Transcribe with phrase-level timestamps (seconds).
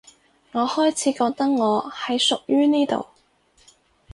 [0.53, 3.05] 我開始覺得我係屬於呢度